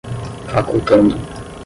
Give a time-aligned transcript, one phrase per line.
[0.55, 1.13] facultando